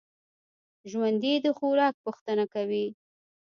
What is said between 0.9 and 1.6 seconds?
ژوندي د